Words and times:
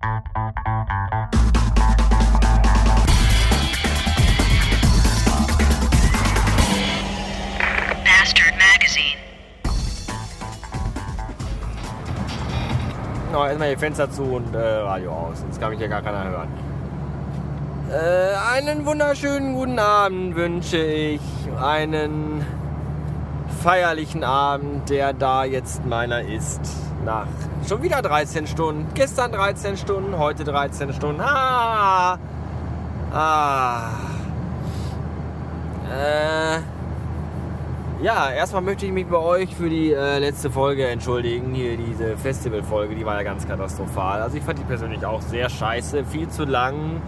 Bastard 0.00 0.24
Magazine. 8.56 9.18
No, 13.30 13.44
erstmal 13.44 13.74
die 13.74 13.76
Fenster 13.76 14.10
zu 14.10 14.22
und 14.22 14.54
äh, 14.54 14.58
Radio 14.58 15.12
aus, 15.12 15.40
sonst 15.40 15.60
kann 15.60 15.70
mich 15.70 15.80
ja 15.80 15.86
gar 15.86 16.00
keiner 16.00 16.24
hören. 16.30 16.48
Äh, 17.90 18.36
einen 18.56 18.86
wunderschönen 18.86 19.54
guten 19.54 19.78
Abend 19.78 20.34
wünsche 20.34 20.78
ich. 20.78 21.20
Einen 21.60 22.46
feierlichen 23.60 24.24
Abend, 24.24 24.88
der 24.88 25.12
da 25.12 25.44
jetzt 25.44 25.84
meiner 25.84 26.22
ist. 26.22 26.60
Nach 27.04 27.26
schon 27.68 27.82
wieder 27.82 28.02
13 28.02 28.46
Stunden. 28.46 28.86
Gestern 28.94 29.32
13 29.32 29.76
Stunden, 29.76 30.18
heute 30.18 30.44
13 30.44 30.92
Stunden. 30.92 31.20
Ah! 31.20 32.18
Ah! 33.12 33.90
Äh. 35.90 36.60
Ja, 38.02 38.30
erstmal 38.30 38.62
möchte 38.62 38.86
ich 38.86 38.92
mich 38.92 39.06
bei 39.06 39.18
euch 39.18 39.54
für 39.54 39.68
die 39.68 39.92
äh, 39.92 40.18
letzte 40.18 40.50
Folge 40.50 40.86
entschuldigen. 40.86 41.52
Hier 41.52 41.76
diese 41.76 42.16
Festivalfolge, 42.16 42.94
die 42.94 43.04
war 43.04 43.16
ja 43.16 43.22
ganz 43.22 43.46
katastrophal. 43.46 44.22
Also 44.22 44.38
ich 44.38 44.42
fand 44.42 44.58
die 44.58 44.64
persönlich 44.64 45.04
auch 45.04 45.20
sehr 45.20 45.50
scheiße, 45.50 46.04
viel 46.06 46.28
zu 46.28 46.44
lang, 46.44 47.02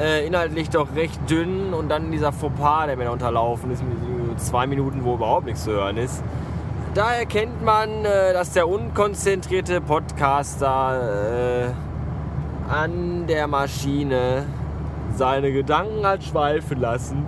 äh, 0.00 0.26
inhaltlich 0.26 0.68
doch 0.68 0.96
recht 0.96 1.30
dünn 1.30 1.72
und 1.72 1.88
dann 1.88 2.10
dieser 2.10 2.32
Fauxpas, 2.32 2.86
der 2.86 2.96
mir 2.96 3.04
da 3.04 3.10
unterlaufen 3.10 3.70
ist, 3.70 3.84
mit 3.84 4.02
zwei 4.36 4.66
Minuten, 4.66 5.04
wo 5.04 5.14
überhaupt 5.14 5.46
nichts 5.46 5.64
zu 5.64 5.72
hören 5.72 5.96
ist. 5.96 6.22
Da 6.94 7.12
erkennt 7.12 7.62
man, 7.62 8.04
äh, 8.04 8.32
dass 8.32 8.52
der 8.52 8.68
unkonzentrierte 8.68 9.80
Podcaster 9.80 11.68
äh, 11.68 12.72
an 12.72 13.26
der 13.26 13.46
Maschine 13.46 14.46
seine 15.14 15.52
Gedanken 15.52 16.06
hat 16.06 16.24
schweifen 16.24 16.80
lassen 16.80 17.26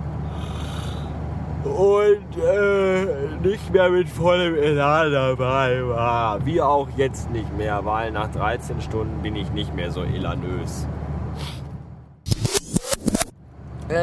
und 1.63 2.37
äh, 2.41 3.05
nicht 3.43 3.71
mehr 3.71 3.89
mit 3.89 4.07
vollem 4.09 4.55
Elan 4.55 5.11
dabei 5.11 5.85
war. 5.85 6.45
Wie 6.45 6.61
auch 6.61 6.87
jetzt 6.95 7.29
nicht 7.31 7.55
mehr, 7.57 7.83
weil 7.85 8.11
nach 8.11 8.31
13 8.31 8.81
Stunden 8.81 9.21
bin 9.21 9.35
ich 9.35 9.51
nicht 9.51 9.75
mehr 9.75 9.91
so 9.91 10.03
elanös. 10.03 10.87
Äh, 13.89 13.95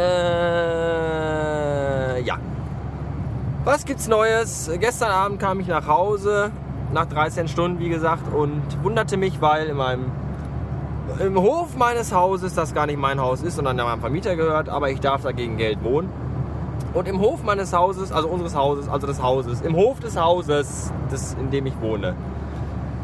ja. 2.23 2.39
Was 3.67 3.85
gibt's 3.85 4.07
Neues? 4.07 4.71
Gestern 4.79 5.11
Abend 5.11 5.41
kam 5.41 5.59
ich 5.59 5.67
nach 5.67 5.89
Hause, 5.89 6.53
nach 6.93 7.07
13 7.07 7.49
Stunden, 7.49 7.81
wie 7.81 7.89
gesagt, 7.89 8.33
und 8.33 8.63
wunderte 8.85 9.17
mich, 9.17 9.41
weil 9.41 9.67
in 9.67 9.77
meinem 9.77 10.13
im 11.19 11.37
Hof 11.37 11.77
meines 11.77 12.13
Hauses, 12.13 12.55
das 12.55 12.75
gar 12.75 12.87
nicht 12.87 12.97
mein 12.97 13.21
Haus 13.21 13.43
ist, 13.43 13.57
sondern 13.57 13.77
der 13.77 13.85
meinem 13.85 13.99
Vermieter 13.99 14.37
gehört, 14.37 14.69
aber 14.69 14.91
ich 14.91 15.01
darf 15.01 15.23
dagegen 15.23 15.57
Geld 15.57 15.83
wohnen. 15.83 16.13
Und 16.95 17.09
im 17.09 17.19
Hof 17.19 17.43
meines 17.43 17.73
Hauses, 17.73 18.13
also 18.13 18.29
unseres 18.29 18.55
Hauses, 18.55 18.89
also 18.89 19.05
des 19.09 19.21
Hauses, 19.21 19.61
im 19.63 19.75
Hof 19.75 19.99
des 19.99 20.17
Hauses, 20.17 20.93
des, 21.11 21.35
in 21.35 21.51
dem 21.51 21.67
ich 21.67 21.75
wohne, 21.81 22.15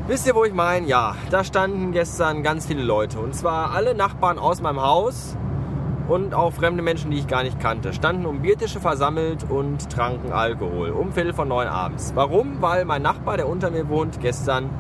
wisst 0.07 0.29
ihr, 0.29 0.37
wo 0.37 0.45
ich 0.45 0.55
meine? 0.55 0.87
Ja, 0.87 1.17
da 1.31 1.43
standen 1.43 1.91
gestern 1.91 2.45
ganz 2.45 2.67
viele 2.67 2.85
Leute. 2.85 3.19
Und 3.19 3.35
zwar 3.35 3.73
alle 3.73 3.97
Nachbarn 3.97 4.39
aus 4.39 4.63
meinem 4.63 4.81
Haus 4.81 5.37
und 6.09 6.35
auch 6.35 6.53
fremde 6.53 6.83
Menschen, 6.83 7.11
die 7.11 7.19
ich 7.19 7.27
gar 7.27 7.43
nicht 7.43 7.61
kannte, 7.61 7.93
standen 7.93 8.27
um 8.27 8.41
Biertische 8.41 8.81
versammelt 8.81 9.45
und 9.49 9.91
tranken 9.91 10.33
Alkohol. 10.33 10.91
Um 10.91 11.13
Viertel 11.13 11.33
von 11.33 11.49
neun 11.49 11.69
abends. 11.69 12.13
Warum? 12.15 12.61
Weil 12.61 12.85
mein 12.85 13.03
Nachbar, 13.03 13.37
der 13.37 13.49
unter 13.49 13.71
mir 13.71 13.89
wohnt, 13.89 14.21
gestern 14.21 14.71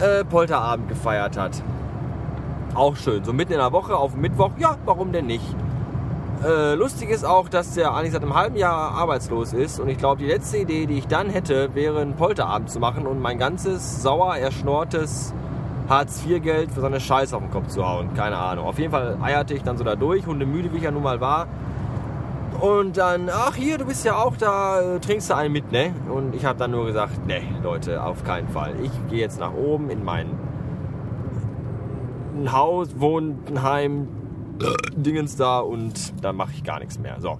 äh, 0.00 0.24
Polterabend 0.24 0.88
gefeiert 0.88 1.36
hat. 1.36 1.62
Auch 2.74 2.96
schön. 2.96 3.24
So 3.24 3.32
mitten 3.32 3.52
in 3.52 3.58
der 3.58 3.72
Woche 3.72 3.96
auf 3.96 4.14
Mittwoch. 4.14 4.52
Ja, 4.58 4.76
warum 4.84 5.12
denn 5.12 5.26
nicht? 5.26 5.54
Äh, 6.44 6.74
lustig 6.74 7.10
ist 7.10 7.24
auch, 7.24 7.48
dass 7.48 7.74
der 7.74 7.94
eigentlich 7.94 8.12
seit 8.12 8.22
einem 8.22 8.34
halben 8.34 8.56
Jahr 8.56 8.92
arbeitslos 8.92 9.52
ist. 9.52 9.80
Und 9.80 9.88
ich 9.88 9.98
glaube, 9.98 10.22
die 10.22 10.28
letzte 10.28 10.58
Idee, 10.58 10.86
die 10.86 10.98
ich 10.98 11.08
dann 11.08 11.30
hätte, 11.30 11.74
wäre 11.74 12.00
einen 12.00 12.14
Polterabend 12.14 12.70
zu 12.70 12.78
machen 12.78 13.06
und 13.06 13.20
mein 13.20 13.38
ganzes 13.38 14.02
sauer 14.02 14.36
erschnortes 14.36 15.34
Hartz-IV-Geld 15.88 16.72
für 16.72 16.80
seine 16.80 17.00
Scheiße 17.00 17.34
auf 17.34 17.42
den 17.42 17.50
Kopf 17.50 17.68
zu 17.68 17.86
hauen. 17.86 18.14
Keine 18.14 18.36
Ahnung. 18.36 18.66
Auf 18.66 18.78
jeden 18.78 18.90
Fall 18.90 19.16
eierte 19.22 19.54
ich 19.54 19.62
dann 19.62 19.78
so 19.78 19.84
da 19.84 19.96
durch, 19.96 20.26
hundemüde 20.26 20.72
wie 20.72 20.78
ich 20.78 20.82
ja 20.82 20.90
nun 20.90 21.02
mal 21.02 21.20
war. 21.20 21.46
Und 22.60 22.96
dann, 22.96 23.30
ach 23.30 23.54
hier, 23.54 23.78
du 23.78 23.84
bist 23.84 24.04
ja 24.04 24.16
auch 24.16 24.36
da, 24.36 24.98
trinkst 24.98 25.30
du 25.30 25.36
einen 25.36 25.52
mit, 25.52 25.70
ne? 25.70 25.94
Und 26.12 26.34
ich 26.34 26.44
habe 26.44 26.58
dann 26.58 26.72
nur 26.72 26.86
gesagt, 26.86 27.26
ne, 27.26 27.40
Leute, 27.62 28.02
auf 28.02 28.24
keinen 28.24 28.48
Fall. 28.48 28.74
Ich 28.82 28.90
gehe 29.08 29.20
jetzt 29.20 29.38
nach 29.38 29.54
oben 29.54 29.90
in 29.90 30.04
mein 30.04 30.26
ein 32.36 32.52
Haus, 32.52 32.98
Wohnheim, 32.98 34.08
Dingens 34.96 35.36
da 35.36 35.60
und 35.60 36.24
dann 36.24 36.36
mache 36.36 36.52
ich 36.52 36.64
gar 36.64 36.78
nichts 36.78 36.98
mehr. 36.98 37.20
So. 37.20 37.38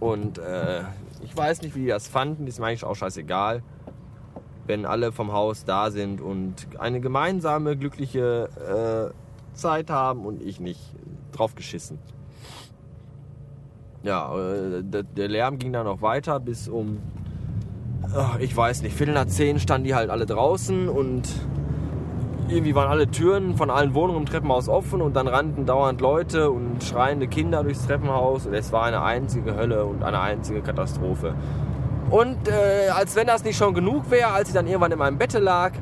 Und 0.00 0.38
äh, 0.38 0.82
ich 1.22 1.36
weiß 1.36 1.62
nicht, 1.62 1.74
wie 1.74 1.82
die 1.82 1.86
das 1.88 2.08
fanden, 2.08 2.46
ist 2.46 2.58
mir 2.58 2.66
eigentlich 2.66 2.84
auch 2.84 2.94
scheißegal. 2.94 3.62
Wenn 4.66 4.86
alle 4.86 5.12
vom 5.12 5.32
Haus 5.32 5.64
da 5.64 5.90
sind 5.90 6.20
und 6.20 6.66
eine 6.78 7.00
gemeinsame, 7.00 7.76
glückliche 7.76 9.12
äh, 9.12 9.56
Zeit 9.56 9.90
haben 9.90 10.24
und 10.24 10.42
ich 10.42 10.60
nicht 10.60 10.80
drauf 11.32 11.54
geschissen. 11.54 11.98
Ja, 14.02 14.34
äh, 14.36 14.82
der, 14.82 15.28
Lärm 15.28 15.58
ging 15.58 15.72
dann 15.72 15.86
noch 15.86 16.02
weiter 16.02 16.40
bis 16.40 16.68
um, 16.68 17.00
ach, 18.14 18.38
ich 18.38 18.54
weiß 18.56 18.82
nicht, 18.82 18.94
Viertel 18.94 19.14
nach 19.14 19.26
zehn 19.26 19.58
standen 19.58 19.86
die 19.86 19.94
halt 19.94 20.10
alle 20.10 20.26
draußen 20.26 20.88
und 20.88 21.28
irgendwie 22.48 22.74
waren 22.74 22.88
alle 22.88 23.10
Türen 23.10 23.56
von 23.56 23.70
allen 23.70 23.94
Wohnungen 23.94 24.20
im 24.20 24.26
Treppenhaus 24.26 24.68
offen 24.68 25.00
und 25.00 25.16
dann 25.16 25.26
rannten 25.26 25.64
dauernd 25.64 26.00
Leute 26.00 26.50
und 26.50 26.84
schreiende 26.84 27.26
Kinder 27.26 27.62
durchs 27.62 27.86
Treppenhaus. 27.86 28.46
Und 28.46 28.54
es 28.54 28.70
war 28.72 28.84
eine 28.84 29.02
einzige 29.02 29.56
Hölle 29.56 29.84
und 29.86 30.02
eine 30.02 30.20
einzige 30.20 30.60
Katastrophe. 30.60 31.34
Und 32.14 32.46
äh, 32.46 32.90
als 32.90 33.16
wenn 33.16 33.26
das 33.26 33.42
nicht 33.42 33.56
schon 33.56 33.74
genug 33.74 34.08
wäre, 34.08 34.28
als 34.28 34.46
ich 34.46 34.54
dann 34.54 34.68
irgendwann 34.68 34.92
in 34.92 34.98
meinem 34.98 35.18
Bette 35.18 35.40
lag, 35.40 35.72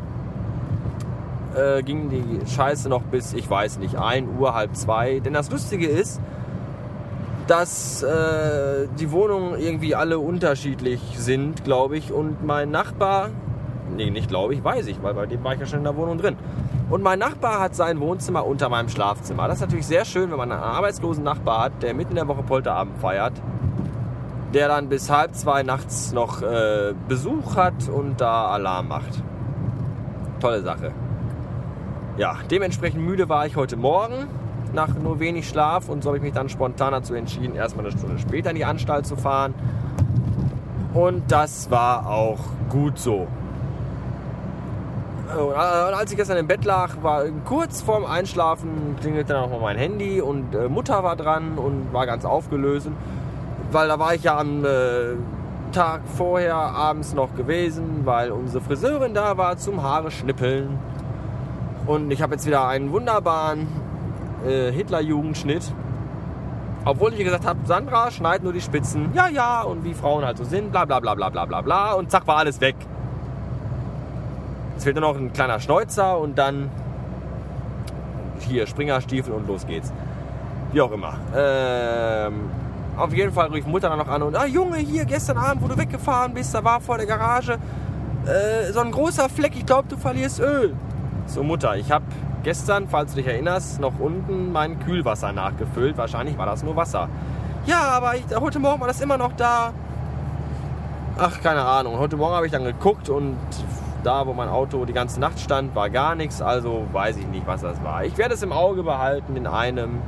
äh, 1.55 1.83
ging 1.83 2.09
die 2.09 2.51
Scheiße 2.51 2.89
noch 2.89 3.03
bis, 3.03 3.35
ich 3.35 3.51
weiß 3.51 3.77
nicht, 3.77 3.99
1 3.99 4.31
Uhr, 4.41 4.55
halb 4.55 4.75
zwei. 4.75 5.21
Denn 5.21 5.35
das 5.35 5.51
Lustige 5.51 5.87
ist, 5.87 6.23
dass 7.49 8.03
äh, 8.03 8.89
die 8.99 9.11
Wohnungen 9.11 9.61
irgendwie 9.61 9.95
alle 9.95 10.19
unterschiedlich 10.21 11.03
sind, 11.19 11.65
glaube 11.65 11.99
ich. 11.99 12.13
Und 12.13 12.43
mein 12.43 12.71
Nachbar, 12.71 13.29
nee, 13.95 14.09
nicht 14.09 14.31
glaube 14.31 14.55
ich, 14.55 14.65
weiß 14.65 14.87
ich, 14.87 15.03
weil 15.03 15.13
bei 15.13 15.27
dem 15.27 15.45
war 15.45 15.53
ich 15.53 15.61
ja 15.61 15.67
schon 15.67 15.81
in 15.81 15.85
der 15.85 15.99
Wohnung 15.99 16.17
drin. 16.17 16.39
Und 16.89 17.03
mein 17.03 17.19
Nachbar 17.19 17.61
hat 17.61 17.75
sein 17.75 18.01
Wohnzimmer 18.01 18.47
unter 18.47 18.71
meinem 18.71 18.89
Schlafzimmer. 18.89 19.49
Das 19.49 19.57
ist 19.57 19.61
natürlich 19.61 19.87
sehr 19.87 20.07
schön, 20.07 20.31
wenn 20.31 20.39
man 20.39 20.51
einen 20.51 20.63
arbeitslosen 20.63 21.25
Nachbar 21.25 21.65
hat, 21.65 21.83
der 21.83 21.93
mitten 21.93 22.13
in 22.13 22.17
der 22.17 22.29
Woche 22.29 22.43
Polterabend 22.43 22.97
feiert, 22.97 23.35
der 24.55 24.69
dann 24.69 24.89
bis 24.89 25.11
halb 25.11 25.35
zwei 25.35 25.63
nachts 25.63 26.13
noch 26.13 26.43
äh, 26.43 26.95
Besuch 27.09 27.57
hat 27.57 27.89
und 27.89 28.21
da 28.21 28.49
Alarm 28.49 28.89
macht. 28.89 29.23
Tolle 30.41 30.63
Sache. 30.63 30.93
Ja, 32.19 32.37
dementsprechend 32.51 33.05
müde 33.05 33.29
war 33.29 33.47
ich 33.47 33.57
heute 33.57 33.77
Morgen 33.77 34.29
nach 34.75 34.95
nur 34.95 35.21
wenig 35.21 35.49
Schlaf 35.49 35.89
und 35.89 36.03
so 36.03 36.11
habe 36.11 36.19
ich 36.19 36.23
mich 36.23 36.33
dann 36.33 36.49
spontan 36.49 36.93
dazu 36.93 37.15
entschieden, 37.15 37.55
erstmal 37.55 37.87
eine 37.87 37.97
Stunde 37.97 38.19
später 38.19 38.51
in 38.51 38.57
die 38.57 38.65
Anstalt 38.65 39.07
zu 39.07 39.17
fahren. 39.17 39.55
Und 40.95 41.31
das 41.33 41.71
war 41.71 42.07
auch 42.07 42.39
gut 42.69 42.99
so. 42.99 43.27
Und 45.35 45.55
als 45.55 46.11
ich 46.11 46.19
gestern 46.19 46.37
im 46.37 46.47
Bett 46.47 46.67
lag, 46.67 47.03
war 47.03 47.25
kurz 47.47 47.81
vorm 47.81 48.05
Einschlafen 48.05 48.97
klingelte 49.01 49.33
dann 49.33 49.45
auch 49.45 49.51
mal 49.51 49.61
mein 49.61 49.79
Handy 49.79 50.21
und 50.21 50.55
äh, 50.55 50.69
Mutter 50.69 51.03
war 51.03 51.17
dran 51.17 51.57
und 51.57 51.93
war 51.95 52.05
ganz 52.05 52.27
aufgelöst. 52.27 52.89
Weil 53.73 53.89
da 53.89 53.99
war 53.99 54.15
ich 54.15 54.23
ja 54.23 54.39
am 54.39 54.65
äh, 54.65 55.17
Tag 55.73 56.03
vorher 56.17 56.55
abends 56.55 57.15
noch 57.15 57.35
gewesen, 57.35 58.03
weil 58.05 58.31
unsere 58.31 58.63
Friseurin 58.63 59.15
da 59.15 59.39
war 59.39 59.57
zum 59.57 59.83
Haare 59.83 60.11
schnippeln. 60.11 60.79
Und 61.87 62.11
ich 62.11 62.21
habe 62.21 62.35
jetzt 62.35 62.47
wieder 62.47 62.69
einen 62.69 62.93
wunderbaren 62.93 63.67
äh, 64.47 64.71
Hitler-Jugendschnitt. 64.71 65.73
Obwohl 66.85 67.15
ich 67.15 67.25
gesagt 67.25 67.47
habe, 67.47 67.61
Sandra, 67.65 68.11
schneid 68.11 68.43
nur 68.43 68.53
die 68.53 68.61
Spitzen. 68.61 69.11
Ja, 69.15 69.29
ja, 69.29 69.63
und 69.63 69.85
wie 69.85 69.95
Frauen 69.95 70.25
halt 70.25 70.37
so 70.37 70.45
sind, 70.45 70.71
bla 70.71 70.85
bla 70.85 71.01
bla 71.01 71.15
bla 71.15 71.31
bla 71.31 71.47
bla 71.47 71.61
bla. 71.63 71.93
Und 71.95 72.11
zack, 72.11 72.27
war 72.27 72.39
alles 72.39 72.61
weg. 72.61 72.77
Jetzt 74.75 74.85
fehlt 74.85 74.97
nur 74.97 75.13
noch 75.13 75.17
ein 75.17 75.33
kleiner 75.33 75.61
Schnäuzer 75.61 76.19
und 76.19 76.37
dann 76.37 76.71
hier 78.41 78.67
Springerstiefel 78.67 79.33
und 79.33 79.47
los 79.47 79.67
geht's. 79.67 79.93
Wie 80.73 80.81
auch 80.81 80.93
immer. 80.93 81.15
Ähm, 81.35 82.51
auf 82.97 83.13
jeden 83.13 83.33
Fall 83.33 83.49
rief 83.49 83.67
Mutter 83.67 83.89
dann 83.89 83.99
noch 83.99 84.09
an 84.09 84.23
und, 84.23 84.37
ah 84.37 84.47
Junge, 84.47 84.79
hier 84.79 85.05
gestern 85.05 85.39
Abend, 85.39 85.63
wo 85.63 85.69
du 85.69 85.77
weggefahren 85.77 86.35
bist, 86.35 86.55
da 86.55 86.63
war 86.63 86.81
vor 86.81 86.99
der 86.99 87.07
Garage 87.07 87.59
äh, 88.27 88.73
so 88.73 88.81
ein 88.81 88.91
großer 88.91 89.29
Fleck, 89.29 89.57
ich 89.57 89.67
glaube, 89.67 89.89
du 89.89 89.97
verlierst 89.97 90.41
Öl. 90.41 90.75
So 91.27 91.43
Mutter, 91.43 91.77
ich 91.77 91.91
habe 91.91 92.05
gestern, 92.43 92.89
falls 92.89 93.13
du 93.13 93.19
dich 93.19 93.27
erinnerst, 93.27 93.81
noch 93.81 93.99
unten 93.99 94.53
mein 94.53 94.79
Kühlwasser 94.81 95.33
nachgefüllt. 95.33 95.97
Wahrscheinlich 95.97 96.37
war 96.37 96.47
das 96.47 96.63
nur 96.63 96.77
Wasser. 96.77 97.09
Ja, 97.67 97.81
aber 97.83 98.17
ich, 98.17 98.25
heute 98.35 98.59
Morgen 98.59 98.81
war 98.81 98.89
das 98.89 99.01
immer 99.01 99.17
noch 99.17 99.33
da. 99.33 99.73
Ach, 101.19 101.41
keine 101.41 101.63
Ahnung. 101.63 101.99
Heute 101.99 102.17
Morgen 102.17 102.35
habe 102.35 102.47
ich 102.47 102.53
dann 102.53 102.65
geguckt 102.65 103.09
und 103.09 103.37
da, 104.03 104.27
wo 104.27 104.33
mein 104.33 104.49
Auto 104.49 104.85
die 104.85 104.93
ganze 104.93 105.21
Nacht 105.21 105.39
stand, 105.39 105.75
war 105.75 105.91
gar 105.91 106.15
nichts, 106.15 106.43
also 106.43 106.87
weiß 106.93 107.17
ich 107.19 107.27
nicht, 107.27 107.47
was 107.47 107.61
das 107.61 107.83
war. 107.85 108.05
Ich 108.05 108.19
werde 108.19 108.35
es 108.35 108.43
im 108.43 108.53
Auge 108.53 108.83
behalten 108.83 109.37
in 109.37 109.47
einem 109.47 110.01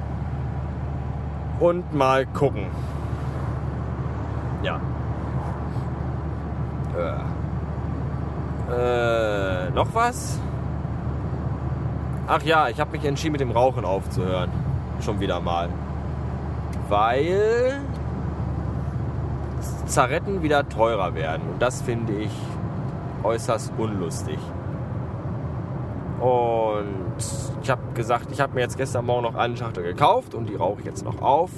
und 1.61 1.95
mal 1.95 2.27
gucken. 2.27 2.67
Ja. 4.63 4.81
Äh, 8.71 9.71
noch 9.71 9.95
was? 9.95 10.39
Ach 12.27 12.43
ja, 12.43 12.69
ich 12.69 12.81
habe 12.81 12.93
mich 12.93 13.05
entschieden, 13.05 13.33
mit 13.33 13.41
dem 13.41 13.51
Rauchen 13.51 13.85
aufzuhören. 13.85 14.51
Schon 15.01 15.21
wieder 15.21 15.41
mal. 15.41 15.69
Weil 16.89 17.81
Zaretten 19.87 20.43
wieder 20.43 20.69
teurer 20.69 21.15
werden. 21.15 21.43
Und 21.53 21.61
das 21.61 21.83
finde 21.83 22.15
ich 22.15 22.33
äußerst 23.23 23.73
unlustig. 23.77 24.39
Und 26.25 27.17
ich 27.63 27.69
habe 27.69 27.83
gesagt, 27.93 28.33
ich 28.33 28.41
habe 28.41 28.55
mir 28.55 28.63
jetzt 28.63 28.79
gestern 28.79 29.05
Morgen 29.05 29.25
noch 29.25 29.35
eine 29.35 29.55
Schachtel 29.59 29.83
gekauft 29.83 30.35
und 30.35 30.49
die 30.49 30.55
rauche 30.55 30.81
ich 30.81 30.87
jetzt 30.87 31.05
noch 31.05 31.21
auf. 31.21 31.51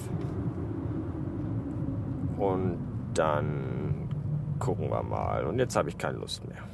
Und 2.36 2.78
dann 3.14 4.08
gucken 4.58 4.90
wir 4.90 5.04
mal. 5.04 5.44
Und 5.46 5.60
jetzt 5.60 5.76
habe 5.76 5.88
ich 5.88 5.96
keine 5.96 6.18
Lust 6.18 6.42
mehr. 6.48 6.64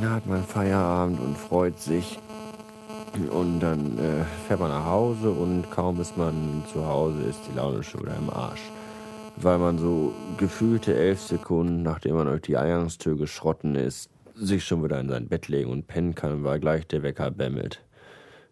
Da 0.00 0.10
hat 0.10 0.26
man 0.26 0.42
Feierabend 0.42 1.20
und 1.20 1.36
freut 1.36 1.78
sich. 1.78 2.18
Und 3.30 3.60
dann 3.60 3.98
äh, 3.98 4.24
fährt 4.48 4.60
man 4.60 4.70
nach 4.70 4.86
Hause 4.86 5.32
und 5.32 5.70
kaum 5.70 6.00
ist 6.00 6.16
man 6.16 6.64
zu 6.72 6.86
Hause, 6.86 7.24
ist 7.24 7.40
die 7.50 7.56
Laune 7.56 7.82
schon 7.82 8.00
wieder 8.04 8.16
im 8.16 8.30
Arsch. 8.30 8.70
Weil 9.36 9.58
man 9.58 9.76
so 9.76 10.14
gefühlte 10.38 10.96
elf 10.96 11.20
Sekunden, 11.20 11.82
nachdem 11.82 12.14
man 12.14 12.26
durch 12.26 12.40
die 12.40 12.56
Eingangstür 12.56 13.18
geschrotten 13.18 13.74
ist, 13.74 14.08
sich 14.40 14.64
schon 14.64 14.82
wieder 14.82 14.98
in 14.98 15.08
sein 15.08 15.28
Bett 15.28 15.48
legen 15.48 15.70
und 15.70 15.86
pennen 15.86 16.14
kann, 16.14 16.42
weil 16.44 16.60
gleich 16.60 16.86
der 16.86 17.02
Wecker 17.02 17.30
bämmelt. 17.30 17.82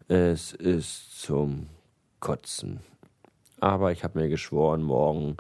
Es 0.07 0.53
ist 0.53 1.21
zum 1.21 1.69
Kotzen. 2.21 2.81
Aber 3.61 3.91
ich 3.91 4.05
habe 4.05 4.21
mir 4.21 4.29
geschworen, 4.29 4.83
morgen 4.83 5.37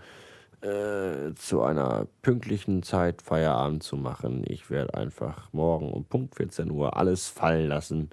äh, 0.60 1.34
zu 1.34 1.62
einer 1.62 2.06
pünktlichen 2.22 2.82
Zeit 2.82 3.22
Feierabend 3.22 3.82
zu 3.82 3.96
machen. 3.96 4.42
Ich 4.46 4.70
werde 4.70 4.94
einfach 4.94 5.52
morgen 5.52 5.92
um 5.92 6.04
Punkt 6.04 6.34
14 6.36 6.70
Uhr 6.70 6.96
alles 6.96 7.28
fallen 7.28 7.68
lassen 7.68 8.10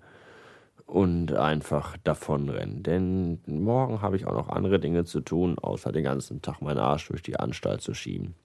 und 0.86 1.34
einfach 1.34 1.98
davonrennen. 2.04 2.84
Denn 2.84 3.42
morgen 3.48 4.02
habe 4.02 4.16
ich 4.16 4.28
auch 4.28 4.36
noch 4.36 4.50
andere 4.50 4.80
Dinge 4.80 5.06
zu 5.06 5.22
tun, 5.22 5.58
außer 5.58 5.92
den 5.92 6.04
ganzen 6.04 6.42
Tag 6.42 6.62
meinen 6.62 6.78
Arsch 6.78 7.08
durch 7.08 7.24
die 7.24 7.40
Anstalt 7.40 7.82
zu 7.82 7.94
schieben. 7.94 8.36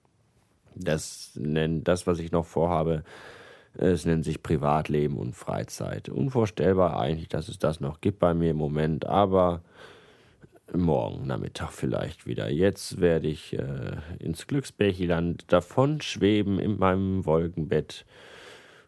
Das, 0.75 1.33
das 1.35 2.07
was 2.07 2.21
ich 2.21 2.33
noch 2.33 2.47
vorhabe, 2.47 3.03
es 3.75 4.05
nennt 4.05 4.25
sich 4.25 4.43
Privatleben 4.43 5.17
und 5.17 5.35
Freizeit. 5.35 6.09
Unvorstellbar 6.09 6.99
eigentlich, 6.99 7.29
dass 7.29 7.49
es 7.49 7.59
das 7.59 7.81
noch 7.81 8.01
gibt 8.01 8.19
bei 8.19 8.35
mir 8.35 8.51
im 8.51 8.57
Moment, 8.57 9.07
aber 9.07 9.63
morgen 10.73 11.27
Nachmittag 11.27 11.73
vielleicht 11.73 12.27
wieder. 12.27 12.51
Jetzt 12.51 13.01
werde 13.01 13.29
ich 13.29 13.59
äh, 13.59 13.97
ins 14.19 14.47
Glücksbärchiland 14.47 15.45
davon 15.53 16.01
schweben 16.01 16.59
in 16.59 16.79
meinem 16.79 17.27
Wolkenbett 17.27 18.05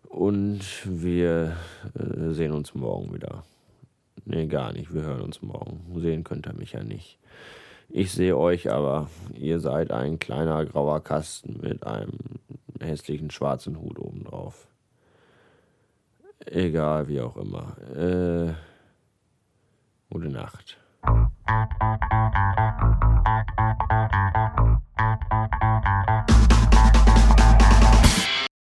und 0.08 0.60
wir 0.84 1.56
äh, 1.94 2.30
sehen 2.30 2.52
uns 2.52 2.74
morgen 2.74 3.14
wieder. 3.14 3.44
Nee, 4.24 4.46
gar 4.46 4.72
nicht. 4.72 4.94
Wir 4.94 5.02
hören 5.02 5.22
uns 5.22 5.42
morgen. 5.42 5.80
Sehen 6.00 6.22
könnt 6.22 6.46
ihr 6.46 6.52
mich 6.52 6.72
ja 6.72 6.84
nicht. 6.84 7.18
Ich 7.88 8.12
sehe 8.12 8.36
euch 8.36 8.70
aber. 8.70 9.08
Ihr 9.34 9.58
seid 9.58 9.90
ein 9.90 10.18
kleiner 10.18 10.64
grauer 10.64 11.02
Kasten 11.02 11.60
mit 11.60 11.84
einem 11.84 12.12
hässlichen 12.80 13.30
schwarzen 13.30 13.80
Hut 13.80 13.98
obendrauf. 13.98 14.68
Egal, 16.54 17.08
wie 17.08 17.18
auch 17.18 17.34
immer. 17.38 17.74
Äh, 17.96 18.52
gute 20.10 20.28
Nacht. 20.28 20.76